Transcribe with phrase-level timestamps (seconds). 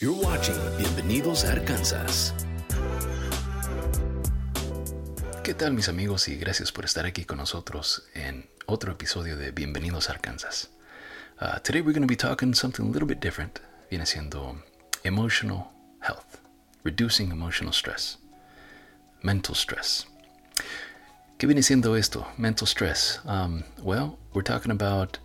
[0.00, 2.32] You're watching Bienvenidos a Arkansas.
[5.42, 9.50] ¿Qué tal mis amigos y gracias por estar aquí con nosotros en otro episodio de
[9.50, 10.68] Bienvenidos a Arkansas?
[11.40, 13.60] Uh, today we're going to be talking something a little bit different.
[13.90, 14.62] Viene siendo
[15.02, 16.42] emotional health,
[16.84, 18.18] reducing emotional stress,
[19.24, 20.06] mental stress.
[21.38, 22.24] ¿Qué viene siendo esto?
[22.36, 23.18] Mental stress.
[23.26, 25.18] Um, well, we're talking about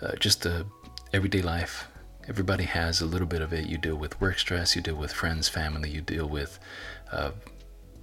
[0.00, 0.64] uh, just the
[1.12, 1.88] everyday life.
[2.28, 3.66] Everybody has a little bit of it.
[3.66, 6.58] You deal with work stress, you deal with friends, family, you deal with
[7.12, 7.32] uh,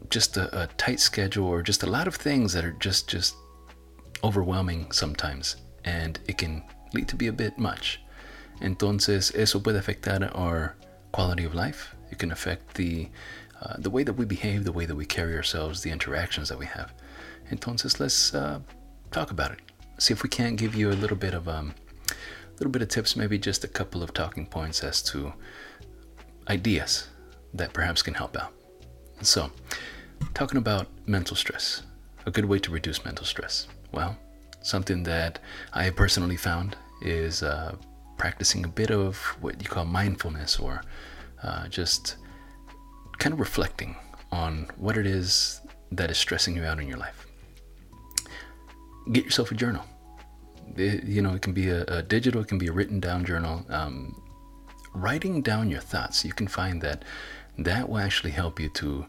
[0.09, 3.36] just a, a tight schedule or just a lot of things that are just just
[4.23, 5.55] overwhelming sometimes,
[5.86, 8.00] and it can lead to be a bit much.
[8.62, 10.76] Entonces, eso puede afectar our
[11.12, 11.95] quality of life.
[12.12, 13.09] It can affect the
[13.62, 16.59] uh, the way that we behave, the way that we carry ourselves, the interactions that
[16.59, 16.94] we have.
[17.52, 18.59] Entonces, let's uh,
[19.12, 19.59] talk about it.
[19.98, 21.73] See if we can't give you a little bit of um,
[22.62, 25.34] little bit of tips, maybe just a couple of talking points as to
[26.48, 27.10] ideas
[27.56, 28.53] that perhaps can help out.
[29.22, 29.50] So,
[30.36, 31.81] talking about mental stress,
[32.28, 33.68] a good way to reduce mental stress.
[33.92, 34.16] Well,
[34.62, 35.40] something that
[35.73, 37.76] I personally found is uh,
[38.18, 40.84] practicing a bit of what you call mindfulness or
[41.42, 42.18] uh, just
[43.18, 43.96] kind of reflecting
[44.31, 47.25] on what it is that is stressing you out in your life
[49.12, 49.84] get yourself a journal.
[50.77, 53.25] It, you know, it can be a, a, digital, it can be a written down
[53.25, 53.66] journal.
[53.69, 54.22] Um,
[54.94, 57.03] writing down your thoughts, you can find that
[57.58, 59.05] that will actually help you to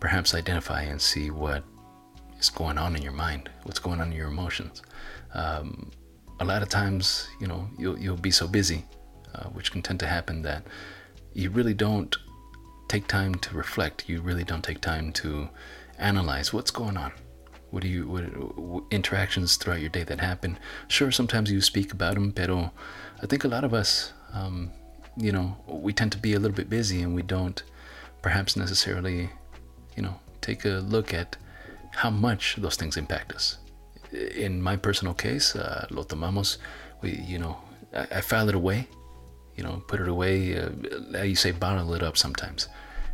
[0.00, 1.64] perhaps identify and see what
[2.38, 4.82] is going on in your mind, what's going on in your emotions.
[5.34, 5.90] Um,
[6.40, 8.84] a lot of times, you know, you'll, you'll be so busy,
[9.34, 10.64] uh, which can tend to happen that
[11.32, 12.16] you really don't
[12.88, 14.08] take time to reflect.
[14.08, 15.48] You really don't take time to
[15.98, 17.12] analyze what's going on.
[17.70, 20.58] What do you what, interactions throughout your day that happen?
[20.88, 22.72] Sure, sometimes you speak about them, pero
[23.22, 24.70] I think a lot of us, um,
[25.16, 27.62] you know, we tend to be a little bit busy and we don't
[28.22, 29.30] perhaps necessarily,
[29.96, 31.36] you know, take a look at
[31.96, 33.58] how much those things impact us.
[34.12, 36.58] In my personal case, uh, lo tomamos,
[37.02, 37.56] we, you know,
[37.94, 38.88] I, I file it away,
[39.56, 40.58] you know, put it away.
[40.58, 42.68] Uh, you say bottle it up sometimes,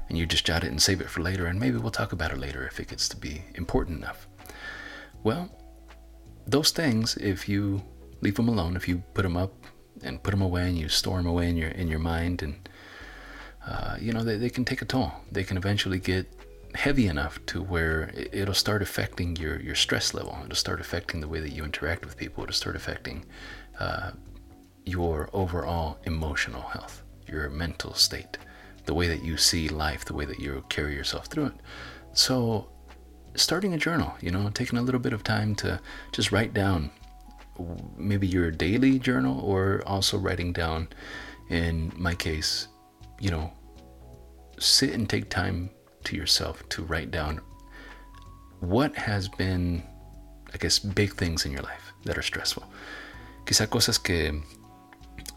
[0.08, 2.32] and you just jot it and save it for later, and maybe we'll talk about
[2.32, 4.26] it later if it gets to be important enough.
[5.22, 5.50] Well,
[6.46, 7.82] those things, if you
[8.20, 9.52] leave them alone, if you put them up
[10.02, 12.68] and put them away and you store them away in your in your mind, and
[13.66, 15.12] uh, you know they, they can take a toll.
[15.30, 16.26] They can eventually get
[16.74, 20.36] heavy enough to where it'll start affecting your your stress level.
[20.44, 22.42] It'll start affecting the way that you interact with people.
[22.42, 23.24] It'll start affecting
[23.78, 24.12] uh,
[24.84, 28.38] your overall emotional health, your mental state,
[28.86, 31.54] the way that you see life, the way that you carry yourself through it.
[32.12, 32.71] So
[33.34, 35.80] starting a journal, you know, taking a little bit of time to
[36.12, 36.90] just write down
[37.96, 40.88] maybe your daily journal or also writing down,
[41.48, 42.68] in my case,
[43.20, 43.52] you know,
[44.58, 45.70] sit and take time
[46.04, 47.40] to yourself to write down
[48.60, 49.82] what has been,
[50.54, 52.64] I guess, big things in your life that are stressful.
[53.44, 54.32] Quizá cosas que,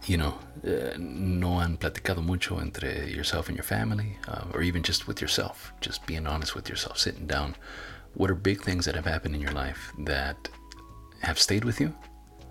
[0.08, 4.84] you know, uh, no han platicado mucho entre yourself and your family, uh, or even
[4.84, 7.56] just with yourself, just being honest with yourself, sitting down.
[8.14, 10.50] What are big things that have happened in your life that
[11.22, 11.94] have stayed with you?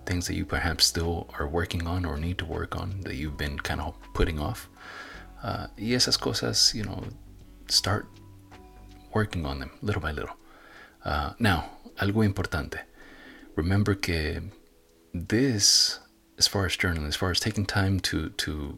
[0.05, 3.37] Things that you perhaps still are working on or need to work on that you've
[3.37, 4.69] been kind of putting off.
[5.41, 7.03] Uh, y esas cosas, you know,
[7.67, 8.07] start
[9.13, 10.35] working on them little by little.
[11.03, 12.79] Uh, now, algo importante.
[13.55, 14.41] Remember que
[15.13, 15.99] this
[16.37, 18.77] as far as journaling, as far as taking time to to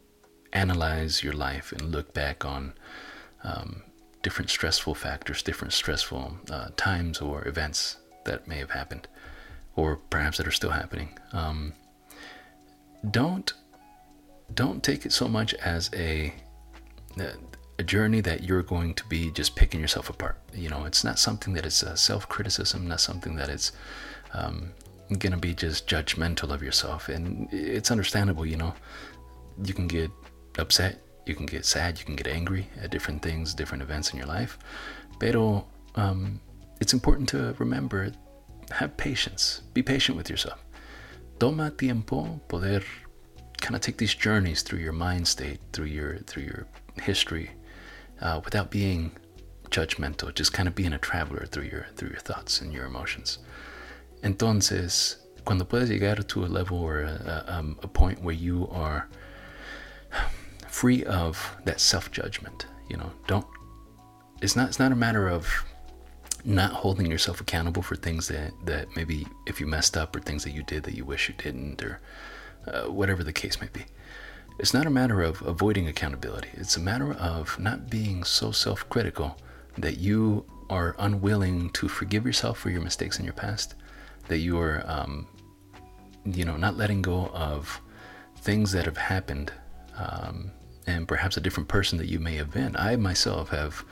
[0.54, 2.74] analyze your life and look back on
[3.44, 3.84] um,
[4.24, 9.08] different stressful factors, different stressful uh, times or events that may have happened,
[9.76, 11.18] or perhaps that are still happening.
[11.34, 11.74] Um,
[13.12, 13.54] don't
[14.54, 16.34] don't take it so much as a
[17.80, 20.38] a journey that you're going to be just picking yourself apart.
[20.54, 23.72] You know, it's not something that is self criticism, not something that is
[24.34, 24.72] um,
[25.10, 27.10] going to be just judgmental of yourself.
[27.10, 28.74] And it's understandable, you know.
[29.64, 30.12] You can get
[30.58, 34.18] upset, you can get sad, you can get angry at different things, different events in
[34.18, 34.58] your life.
[35.20, 35.66] Pero
[35.96, 36.40] um,
[36.80, 38.12] it's important to remember
[38.72, 40.64] have patience, be patient with yourself.
[41.40, 42.84] Toma tiempo poder
[43.62, 46.68] kind of take these journeys through your mind state, through your through your
[47.02, 47.52] history,
[48.22, 49.12] uh, without being
[49.70, 53.40] judgmental, just kind of being a traveler through your through your thoughts and your emotions.
[54.24, 58.68] Entonces, cuando puedes llegar to a level or a, a, um, a point where you
[58.72, 59.08] are
[60.68, 63.46] free of that self-judgment, you know, don't.
[64.42, 64.70] It's not.
[64.70, 65.48] It's not a matter of
[66.46, 70.44] not holding yourself accountable for things that that maybe if you messed up or things
[70.44, 72.00] that you did that you wish you didn't or
[72.68, 73.86] uh, whatever the case may be.
[74.60, 76.50] it's not a matter of avoiding accountability.
[76.54, 79.38] It's a matter of not being so self critical
[79.78, 83.76] that you are unwilling to forgive yourself for your mistakes in your past,
[84.28, 85.28] that you are, um,
[86.26, 87.82] you know, not letting go of
[88.38, 89.52] things that have happened
[89.98, 90.52] um,
[90.86, 92.76] and perhaps a different person that you may have been.
[92.76, 93.84] I myself have,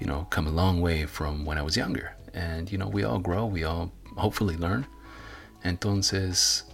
[0.00, 2.14] you know, come a long way from when I was younger.
[2.34, 4.86] And, you know, we all grow, we all hopefully learn.
[5.62, 6.64] And entonces,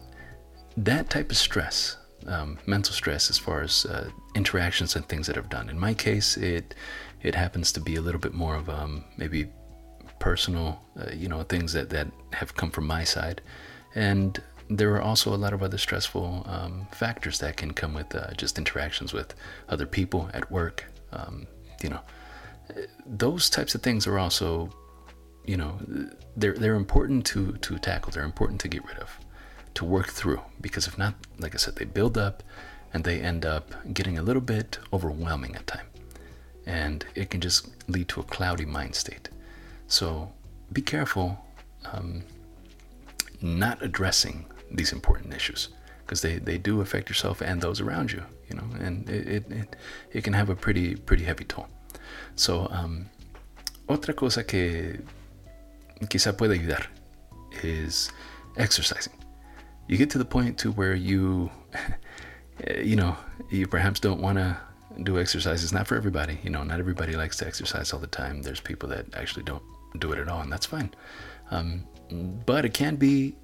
[0.77, 1.97] that type of stress,
[2.27, 5.69] um, mental stress, as far as uh, interactions and things that I've done.
[5.69, 6.75] In my case, it
[7.23, 9.49] it happens to be a little bit more of um, maybe
[10.20, 13.43] personal, uh, you know, things that that have come from my side,
[13.94, 18.14] and there are also a lot of other stressful um, factors that can come with
[18.14, 19.34] uh, just interactions with
[19.69, 20.84] other people at work.
[21.12, 21.49] Um,
[21.82, 22.00] you know,
[23.05, 24.70] those types of things are also,
[25.44, 25.78] you know,
[26.37, 28.12] they're they're important to to tackle.
[28.12, 29.11] They're important to get rid of
[29.75, 32.43] to work through because if not, like I said, they build up
[32.93, 35.87] and they end up getting a little bit overwhelming at time.
[36.67, 39.28] And it can just lead to a cloudy mind state.
[39.91, 40.33] So
[40.73, 41.39] be careful
[41.93, 42.23] um,
[43.43, 45.69] not addressing these important issues
[46.07, 49.53] because they, they do affect yourself and those around you, you know, and it, it,
[49.53, 49.77] it,
[50.13, 51.67] it can have a pretty, pretty heavy toll.
[52.35, 53.11] So, um,
[53.89, 55.03] otra cosa que
[56.07, 56.87] quizá puede ayudar
[57.63, 58.11] is
[58.57, 59.13] exercising
[59.91, 61.51] you get to the point to where you
[62.83, 63.17] you know
[63.51, 64.57] you perhaps don't want to
[65.03, 68.07] do exercise it's not for everybody you know not everybody likes to exercise all the
[68.07, 69.63] time there's people that actually don't
[69.99, 70.95] do it at all and that's fine.
[71.51, 71.87] Um,
[72.47, 73.37] but it can be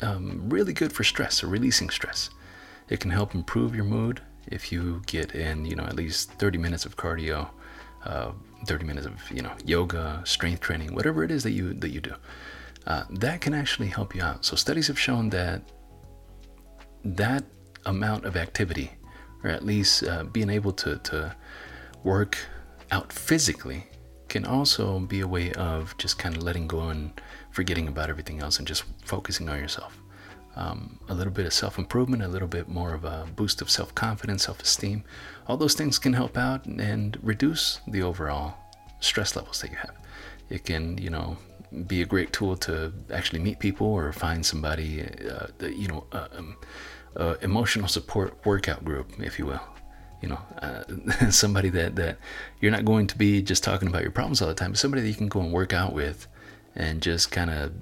[0.00, 2.30] um, really good for stress or releasing stress.
[2.88, 6.58] It can help improve your mood if you get in you know at least 30
[6.58, 7.48] minutes of cardio
[8.04, 8.32] uh,
[8.66, 12.00] 30 minutes of you know yoga strength training whatever it is that you that you
[12.00, 12.14] do.
[12.86, 14.44] Uh, that can actually help you out.
[14.44, 15.62] So studies have shown that
[17.04, 17.44] that
[17.86, 18.92] amount of activity,
[19.42, 21.36] or at least uh, being able to, to
[22.02, 22.38] work
[22.90, 23.86] out physically,
[24.32, 27.20] can also be a way of just kind of letting go and
[27.50, 29.98] forgetting about everything else and just focusing on yourself.
[30.56, 33.70] Um, a little bit of self improvement, a little bit more of a boost of
[33.70, 35.04] self confidence, self esteem.
[35.46, 38.54] All those things can help out and reduce the overall
[39.00, 39.96] stress levels that you have.
[40.48, 41.36] It can, you know,
[41.86, 46.28] be a great tool to actually meet people or find somebody, uh, you know, uh,
[46.38, 46.56] um,
[47.16, 49.66] uh, emotional support workout group, if you will.
[50.22, 52.18] You know, uh, somebody that, that
[52.60, 55.02] you're not going to be just talking about your problems all the time, but somebody
[55.02, 56.26] that you can go and work out with
[56.74, 57.72] and just kind of,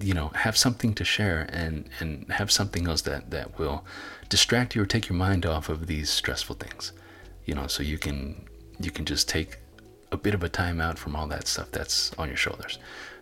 [0.00, 3.84] you know, have something to share and, and have something else that, that will
[4.28, 6.92] distract you or take your mind off of these stressful things.
[7.44, 8.46] You know, so you can
[8.80, 9.58] you can just take
[10.12, 12.78] a bit of a time out from all that stuff that's on your shoulders.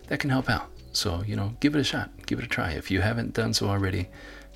[0.07, 0.69] That can help out.
[0.91, 2.71] So, you know, give it a shot, give it a try.
[2.71, 4.07] If you haven't done so already,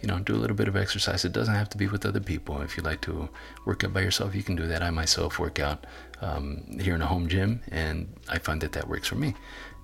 [0.02, 1.24] you know, do a little bit of exercise.
[1.26, 2.62] It doesn't have to be with other people.
[2.62, 3.30] If you like to
[3.66, 4.82] work out by yourself, you can do that.
[4.82, 5.86] I myself work out
[6.22, 9.36] um, here in a home gym, and I find that that works for me.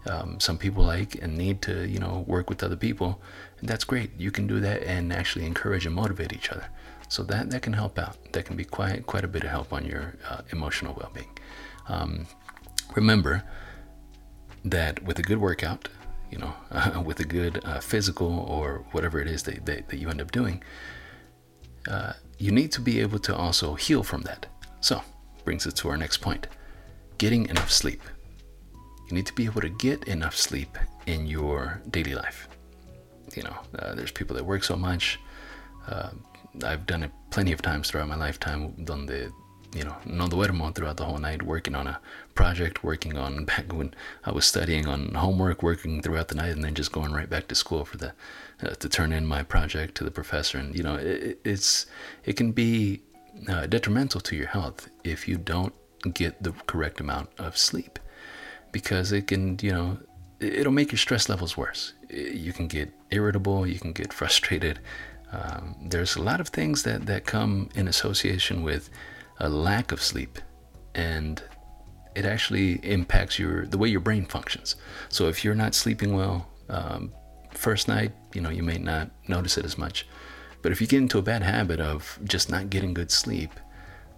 [0.09, 3.21] Um, some people like and need to, you know, work with other people,
[3.59, 4.11] and that's great.
[4.17, 6.67] You can do that and actually encourage and motivate each other.
[7.09, 8.17] So that that can help out.
[8.33, 11.29] That can be quite quite a bit of help on your uh, emotional well-being.
[11.87, 12.27] Um,
[12.95, 13.43] remember
[14.65, 15.89] that with a good workout,
[16.31, 19.97] you know, uh, with a good uh, physical or whatever it is that, that, that
[19.97, 20.63] you end up doing,
[21.89, 24.45] uh, you need to be able to also heal from that.
[24.81, 25.01] So,
[25.43, 26.47] brings us to our next point
[27.17, 28.01] getting enough sleep.
[29.09, 32.47] You need to be able to get enough sleep in your daily life.
[33.35, 35.19] You know, uh, there's people that work so much.
[35.87, 36.09] Uh,
[36.63, 39.31] I've done it plenty of times throughout my lifetime, donde
[39.75, 41.99] you know, no duermo throughout the whole night working on a
[42.35, 43.93] project, working on back when
[44.23, 47.47] I was studying on homework, working throughout the night, and then just going right back
[47.49, 48.13] to school for the
[48.63, 50.57] uh, to turn in my project to the professor.
[50.57, 51.85] And you know, it, it's
[52.25, 53.01] it can be
[53.47, 55.73] uh, detrimental to your health if you don't
[56.13, 57.99] get the correct amount of sleep,
[58.71, 59.97] because it can, you know,
[60.39, 61.93] it'll make your stress levels worse.
[62.09, 64.79] You can get irritable, you can get frustrated.
[65.29, 68.89] Um, there's a lot of things that that come in association with
[69.39, 70.39] a lack of sleep
[70.95, 71.43] and
[72.15, 74.75] it actually impacts your the way your brain functions.
[75.09, 77.13] So if you're not sleeping well um,
[77.53, 80.07] first night you know you may not notice it as much.
[80.61, 83.51] But if you get into a bad habit of just not getting good sleep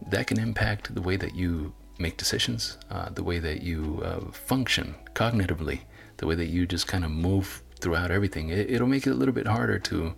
[0.07, 4.31] that can impact the way that you make decisions uh, the way that you uh,
[4.31, 5.81] function cognitively
[6.19, 8.49] the way that you just kind of move throughout everything.
[8.49, 10.13] It, it'll make it a little bit harder to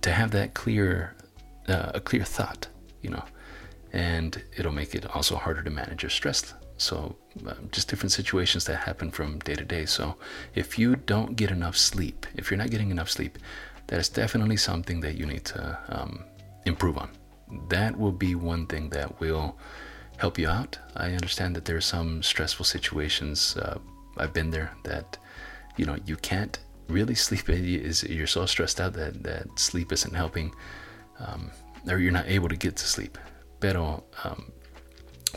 [0.00, 1.14] to have that clear
[1.68, 2.68] uh, a clear thought
[3.02, 3.24] you know
[3.92, 6.54] and it'll make it also harder to manage your stress.
[6.78, 9.86] So, uh, just different situations that happen from day to day.
[9.86, 10.16] So,
[10.54, 13.38] if you don't get enough sleep, if you're not getting enough sleep,
[13.86, 16.24] that is definitely something that you need to um,
[16.64, 17.10] improve on.
[17.68, 19.56] that will be one thing that will
[20.16, 20.78] help you out.
[20.96, 23.56] I understand that there are some stressful situations.
[23.56, 23.78] Uh,
[24.16, 25.18] I've been there that
[25.76, 26.58] you know you can't
[26.88, 27.48] really sleep.
[27.48, 30.54] Is you're so stressed out that that sleep isn't helping,
[31.18, 31.50] um,
[31.88, 33.18] or you're not able to get to sleep.
[33.62, 34.50] Pero um,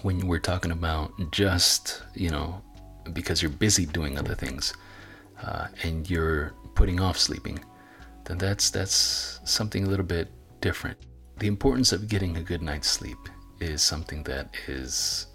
[0.01, 2.60] when we're talking about just you know
[3.13, 4.74] because you're busy doing other things
[5.44, 7.60] uh, and you're putting off sleeping,
[8.25, 10.27] then that's that's something a little bit
[10.60, 10.98] different.
[11.38, 13.22] The importance of getting a good night's sleep
[13.60, 15.27] is something that is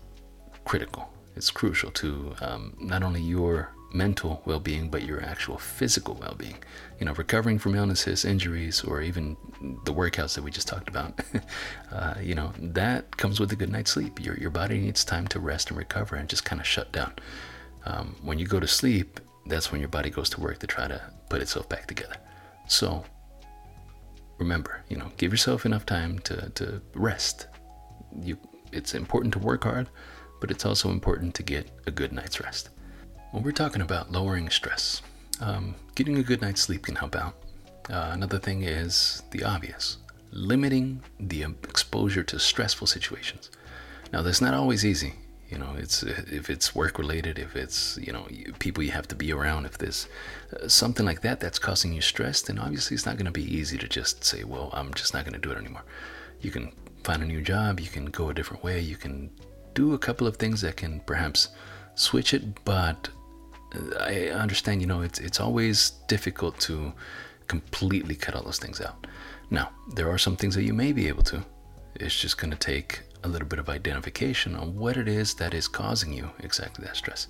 [0.65, 1.13] critical.
[1.37, 6.63] It's crucial to um, not only your mental well-being but your actual physical well-being.
[6.99, 9.37] You know recovering from illnesses injuries or even
[9.85, 11.21] the workouts that we just talked about
[11.93, 14.23] uh, you know that comes with a good night's sleep.
[14.25, 17.13] Your, your body needs time to rest and recover and just kind of shut down.
[17.87, 20.87] Um, when you go to sleep that's when your body goes to work to try
[20.87, 22.17] to put itself back together.
[22.69, 23.05] So
[24.39, 27.49] remember you know give yourself enough time to, to rest.
[28.23, 28.39] You
[28.73, 29.89] it's important to work hard
[30.41, 32.71] but it's also important to get a good night's rest
[33.31, 35.03] when we're talking about lowering stress.
[35.41, 37.35] Um, getting a good night's sleep can help out.
[37.89, 39.97] Uh, another thing is the obvious
[40.33, 43.51] limiting the exposure to stressful situations.
[44.13, 45.15] Now that's not always easy.
[45.49, 48.29] You know it's if it's work related if it's you know
[48.61, 50.07] people you have to be around if there's
[50.55, 53.53] uh, something like that that's causing you stress then obviously it's not going to be
[53.53, 55.83] easy to just say well i'm just not going to do it anymore.
[56.41, 56.71] You can
[57.03, 59.29] find a new job you can go a different way you can
[59.75, 61.49] do a couple of things that can perhaps
[61.97, 63.09] switch it but
[64.01, 66.93] i understand you know it's it's always difficult to
[67.51, 69.09] completely cut all those things out.
[69.51, 71.45] Now there are some things that you may be able to.
[71.97, 75.53] It's just going to take a little bit of identification on what it is that
[75.53, 77.27] is causing you exactly that stress.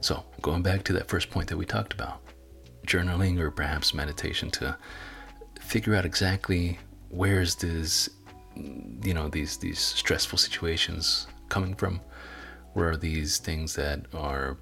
[0.00, 2.20] So, going back to that first point that we talked about,
[2.86, 4.76] journaling or perhaps meditation to
[5.60, 8.08] figure out exactly where's this
[8.54, 12.00] you know these these stressful situations coming from?
[12.74, 14.56] Where are these things that are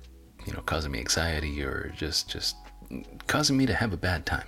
[0.46, 2.56] you know causing me anxiety or just just
[3.26, 4.46] causing me to have a bad time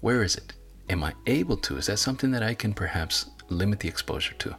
[0.00, 0.52] where is it
[0.88, 4.54] am i able to is that something that i can perhaps limit the exposure to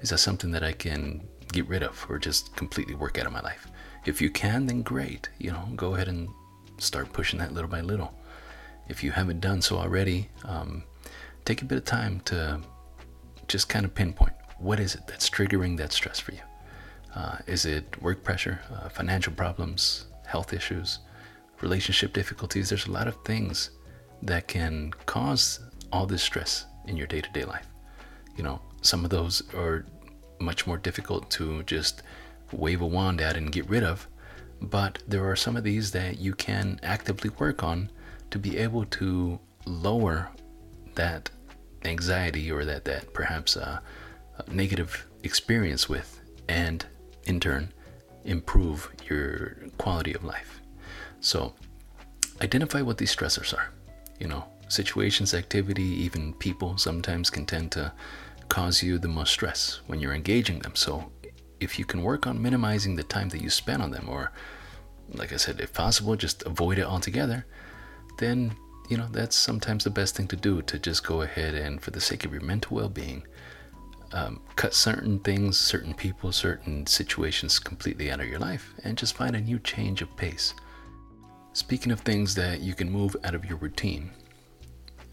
[0.00, 1.20] is that something that I can
[1.52, 3.68] get rid of or just completely work out of my life?
[4.06, 5.28] If you can, then great.
[5.38, 6.28] You know, go ahead and
[6.78, 8.14] start pushing that little by little.
[8.88, 10.82] If you haven't done so already, um,
[11.44, 12.60] take a bit of time to
[13.46, 16.40] just kind of pinpoint what is it that's triggering that stress for you.
[17.14, 21.00] Uh, is it work pressure, uh, financial problems, health issues,
[21.60, 22.68] relationship difficulties?
[22.68, 23.70] There's a lot of things
[24.22, 25.60] that can cause
[25.92, 27.66] all this stress in your day to day life.
[28.36, 29.86] You know, some of those are
[30.38, 32.02] much more difficult to just
[32.52, 34.06] wave a wand at and get rid of,
[34.60, 37.90] but there are some of these that you can actively work on
[38.30, 40.30] to be able to lower
[40.94, 41.30] that
[41.84, 43.80] anxiety or that that perhaps uh,
[44.50, 46.86] negative experience with, and
[47.30, 47.72] in turn
[48.24, 50.60] improve your quality of life.
[51.20, 51.54] So
[52.42, 53.70] identify what these stressors are.
[54.18, 57.92] You know, situations, activity, even people sometimes can tend to
[58.48, 60.74] cause you the most stress when you're engaging them.
[60.74, 61.10] So
[61.60, 64.32] if you can work on minimizing the time that you spend on them, or
[65.14, 67.46] like I said, if possible, just avoid it altogether,
[68.18, 68.54] then
[68.88, 71.90] you know that's sometimes the best thing to do to just go ahead and, for
[71.90, 73.26] the sake of your mental well-being,
[74.12, 79.14] um, cut certain things, certain people, certain situations completely out of your life, and just
[79.14, 80.54] find a new change of pace.
[81.52, 84.10] Speaking of things that you can move out of your routine,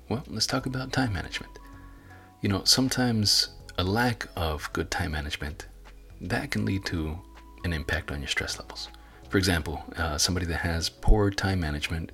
[0.10, 1.58] well, let's talk about time management
[2.42, 5.68] you know, sometimes a lack of good time management
[6.22, 7.18] that can lead to
[7.64, 8.90] an impact on your stress levels.
[9.30, 12.12] For example, uh, somebody that has poor time management,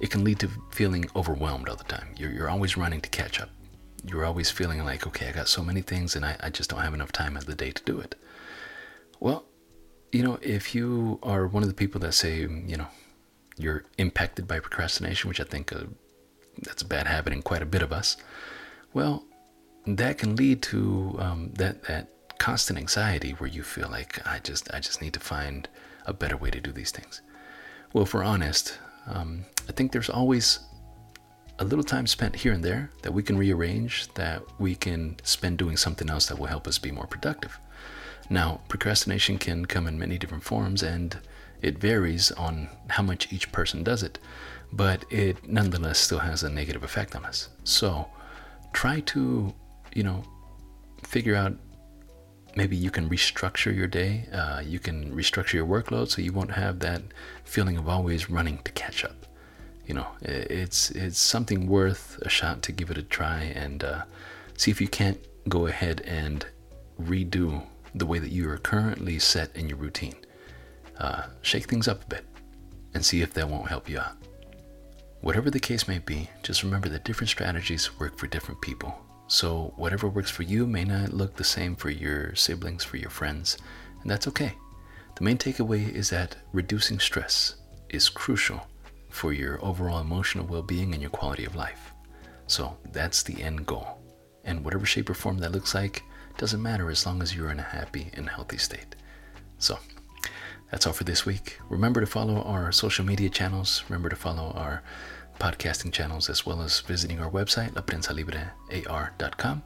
[0.00, 2.08] it can lead to feeling overwhelmed all the time.
[2.16, 3.50] You're, you're always running to catch up.
[4.04, 6.80] You're always feeling like, okay, I got so many things and I, I just don't
[6.80, 8.14] have enough time of the day to do it.
[9.20, 9.44] Well,
[10.12, 12.86] you know, if you are one of the people that say, you know,
[13.56, 15.84] you're impacted by procrastination, which I think uh,
[16.62, 18.16] that's a bad habit in quite a bit of us,
[18.92, 19.24] well,
[19.86, 24.72] that can lead to um, that that constant anxiety where you feel like I just
[24.74, 25.68] I just need to find
[26.04, 27.22] a better way to do these things.
[27.92, 30.60] Well, if we're honest, um, I think there's always
[31.58, 35.58] a little time spent here and there that we can rearrange, that we can spend
[35.58, 37.58] doing something else that will help us be more productive.
[38.28, 41.18] Now, procrastination can come in many different forms and
[41.62, 44.18] it varies on how much each person does it,
[44.72, 47.48] but it nonetheless still has a negative effect on us.
[47.64, 48.08] So,
[48.72, 49.54] try to,
[49.94, 50.22] you know,
[51.02, 51.56] figure out
[52.56, 54.26] maybe you can restructure your day.
[54.32, 57.02] Uh, you can restructure your workload so you won't have that
[57.44, 59.25] feeling of always running to catch up.
[59.86, 64.02] You know, it's it's something worth a shot to give it a try and uh,
[64.56, 66.44] see if you can't go ahead and
[67.00, 67.64] redo
[67.94, 70.16] the way that you are currently set in your routine.
[70.98, 72.24] Uh, shake things up a bit
[72.94, 74.16] and see if that won't help you out.
[75.20, 78.94] Whatever the case may be, just remember that different strategies work for different people.
[79.28, 83.10] So, whatever works for you may not look the same for your siblings, for your
[83.10, 83.58] friends,
[84.02, 84.54] and that's okay.
[85.16, 87.56] The main takeaway is that reducing stress
[87.88, 88.66] is crucial
[89.16, 91.92] for your overall emotional well being and your quality of life.
[92.46, 93.98] So, that's the end goal.
[94.44, 96.02] And whatever shape or form that looks like
[96.36, 98.94] doesn't matter as long as you're in a happy and healthy state.
[99.58, 99.78] So,
[100.70, 101.58] that's all for this week.
[101.70, 103.82] Remember to follow our social media channels.
[103.88, 104.82] Remember to follow our
[105.40, 109.62] podcasting channels as well as visiting our website, laprensalibrear.com.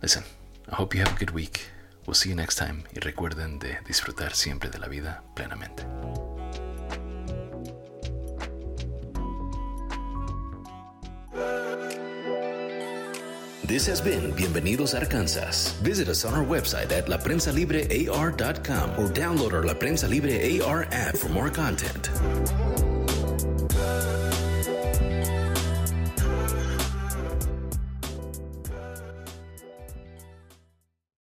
[0.00, 0.24] Listen,
[0.70, 1.66] I hope you have a good week.
[2.06, 5.84] We'll see you next time y recuerden de disfrutar siempre de la vida plenamente.
[13.72, 15.72] This has been Bienvenidos Arkansas.
[15.80, 21.16] Visit us on our website at laprensalibrear.com or download our La Prensa Libre AR app
[21.16, 22.10] for more content.